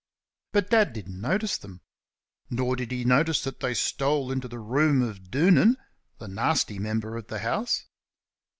[0.51, 1.81] But Dad didn't notice them.
[2.49, 5.77] Nor did he notice that they stole into the room of Doonan
[6.17, 7.85] (the nasty member of the house).